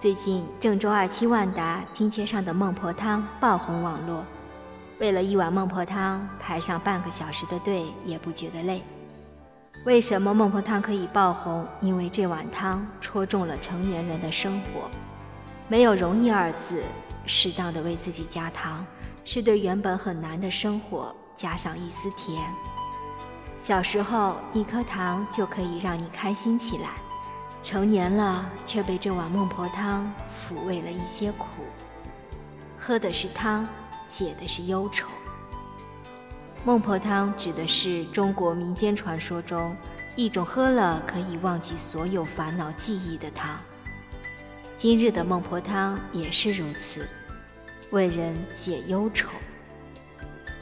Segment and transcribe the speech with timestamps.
[0.00, 4.24] 最近郑州二期万达金街上的孟婆汤爆红网络，
[4.98, 8.82] 为了一碗孟婆汤排上半个小时的队也不觉得累。
[9.84, 11.68] 为什么孟婆汤可以爆红？
[11.82, 14.90] 因为这碗汤戳中了成年人的生活，
[15.68, 16.82] 没有容易二字，
[17.26, 18.82] 适当的为自己加糖，
[19.22, 22.42] 是对原本很难的生活加上一丝甜。
[23.58, 26.88] 小时候一颗糖就可以让你开心起来。
[27.62, 31.46] 成年了，却被这碗孟婆汤抚慰了一些苦，
[32.76, 33.68] 喝的是汤，
[34.08, 35.08] 解的是忧愁。
[36.64, 39.74] 孟婆汤指的是中国民间传说中
[40.16, 43.58] 一种喝了可以忘记所有烦恼记忆的汤。
[44.76, 47.06] 今日的孟婆汤也是如此，
[47.90, 49.28] 为人解忧愁。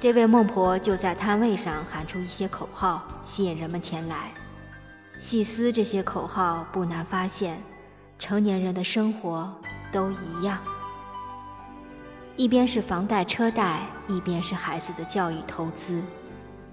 [0.00, 4.32] 这位孟婆就在摊位上喊出一些口号，吸引人们前来。
[5.18, 7.60] 细思这些口号，不难发现，
[8.18, 9.52] 成年人的生活
[9.90, 10.58] 都一样。
[12.36, 16.04] 一边是房贷车贷，一边是孩子的教育投资，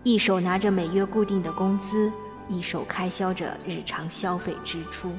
[0.03, 2.11] 一手拿着每月固定的工资，
[2.47, 5.11] 一手开销着日常消费支出。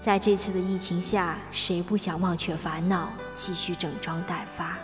[0.00, 4.76] 在这次的疫情下，谁不想忘却烦恼，继续整装待发？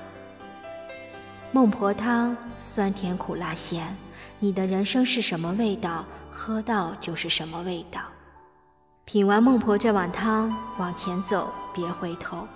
[1.50, 3.96] 孟婆汤，酸甜苦辣咸。
[4.38, 8.02] 你的人生是什么味道，喝到就是什么味道。
[9.06, 12.46] 品完孟婆这碗汤，往前走，别回头。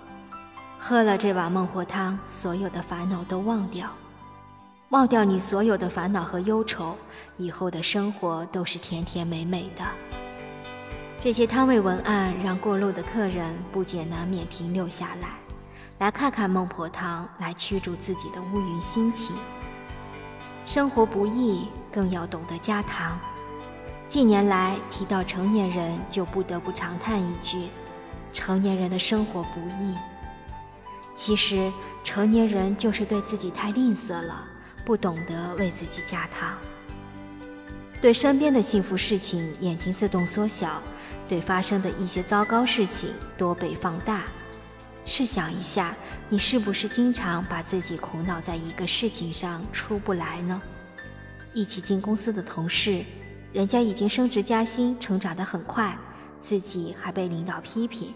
[0.77, 3.89] 喝了这碗孟婆汤，所有的烦恼都忘掉，
[4.89, 6.95] 忘掉你所有的烦恼和忧愁，
[7.37, 9.83] 以后的生活都是甜甜美美的。
[11.19, 15.29] 这些摊位文案让过路的客人不解难免停留下来，
[15.99, 19.35] 来看看孟婆汤，来驱逐自己的乌云心情。
[20.65, 23.17] 生活不易，更要懂得加糖。
[24.09, 27.69] 近年来提到成年人，就不得不长叹一句：
[28.31, 29.95] 成年人的生活不易。
[31.15, 31.71] 其实，
[32.03, 34.43] 成年人就是对自己太吝啬了，
[34.83, 36.57] 不懂得为自己加糖。
[38.01, 40.81] 对身边的幸福事情眼睛自动缩小，
[41.27, 44.23] 对发生的一些糟糕事情多倍放大。
[45.05, 45.95] 试想一下，
[46.29, 50.61] 你是不是经常把自己苦恼在一个事情上出不来呢？
[51.53, 53.03] 一起进公司的同事，
[53.51, 55.97] 人家已经升职加薪，成长得很快，
[56.39, 58.13] 自己还被领导批评；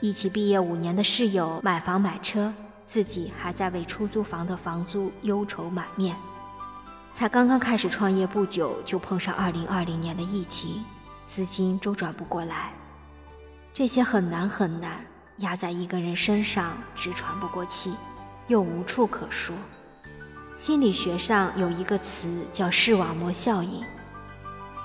[0.00, 2.52] 一起毕业五年的室友买房买车，
[2.84, 6.16] 自己还在为出租房的房租忧愁满面。
[7.12, 10.84] 才刚刚开始创业不久，就碰上二零二零年的疫情，
[11.26, 12.72] 资金周转不过来，
[13.74, 15.04] 这些很难很难。
[15.38, 17.94] 压在一个人身上，直喘不过气，
[18.46, 19.54] 又无处可说。
[20.56, 23.82] 心理学上有一个词叫视网膜效应。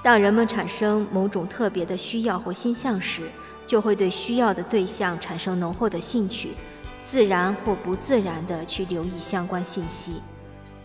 [0.03, 3.23] 当人们产生某种特别的需要或心象时，
[3.65, 6.51] 就会对需要的对象产生浓厚的兴趣，
[7.03, 10.21] 自然或不自然地去留意相关信息，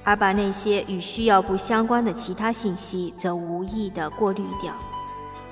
[0.04, 4.72] 而把那些与需要不相关的其他信息则无意地过滤掉，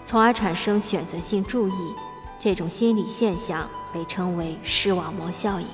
[0.04, 1.93] 从而产生选择性注意。
[2.39, 3.69] 这种心理现象。
[3.93, 5.67] 被称为视网膜效应。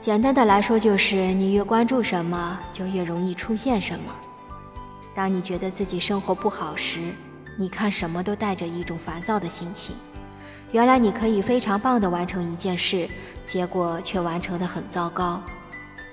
[0.00, 4.14] 简单的来说，就是你越关注什么，就越容易出现什么。
[5.14, 7.12] 当你觉得自己生活不好时，
[7.58, 9.94] 你看什么都带着一种烦躁的心情。
[10.72, 13.06] 原来你可以非常棒的完成一件事，
[13.44, 15.42] 结果却完成的很糟糕。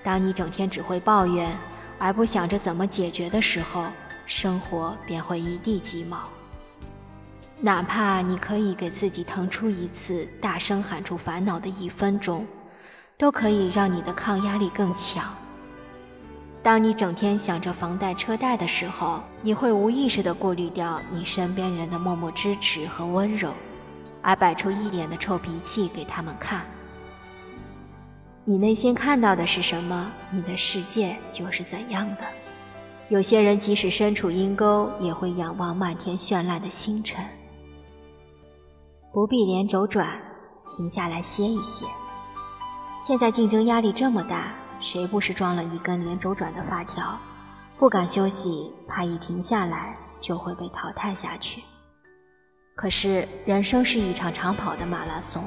[0.04, 1.58] 当你整天只会抱怨，
[1.98, 3.86] 而不想着怎么解决的时候，
[4.26, 6.28] 生活便会一地鸡毛。
[7.66, 12.46] 哪怕你可以给自己腾出一次大声喊出烦恼的一分钟，
[13.18, 15.34] 都可以让你的抗压力更强。
[16.62, 23.54] 当你整天想着房贷车贷的时候，你会无意识地过滤掉你身边人的默默支持和温柔，
[24.22, 26.66] 而摆出一脸的臭脾气给他们看。
[28.44, 32.24] 你内心看到的是什么，你的世界就是怎样的。
[33.08, 37.24] 有些人即使身处阴沟，也会仰望漫天绚烂的星辰。
[39.14, 40.20] 不必连轴转，
[40.66, 41.86] 停下来歇一歇。
[43.00, 47.16] 现在竞争压力这么大，谁不是装了一根连轴转的发条？
[47.78, 51.62] 不敢休息，怕一停下来就会被淘汰下去。
[52.76, 55.44] 可是人生是一场长跑的马拉松，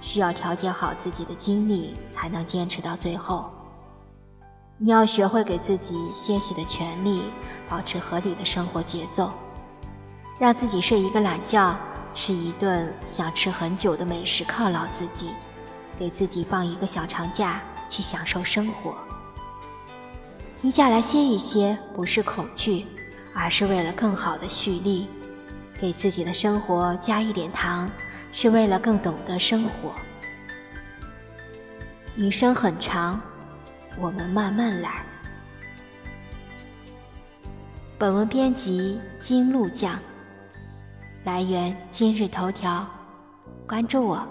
[0.00, 3.52] 需要调节好自己的精力，才能坚持到最后。
[4.78, 7.22] 你要学会给自己歇息的权利，
[7.68, 9.30] 保持合理的生活节奏，
[10.40, 11.72] 让自己睡一个懒觉。
[12.16, 15.28] 吃一顿想吃很久的美食犒劳自己，
[15.98, 17.60] 给自己放一个小长假
[17.90, 18.96] 去享受生活。
[20.62, 22.86] 停下来歇一歇，不是恐惧，
[23.34, 25.08] 而是为了更好的蓄力，
[25.78, 27.90] 给自己的生活加一点糖，
[28.32, 29.92] 是为了更懂得生活。
[32.16, 33.20] 余生很长，
[33.98, 35.04] 我们慢慢来。
[37.98, 39.98] 本文编辑金鹿酱，
[41.26, 42.86] 来源今日头条。
[43.66, 44.24] 关注我，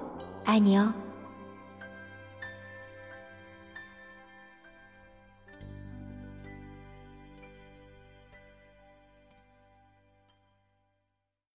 [0.45, 0.93] 爱你哦。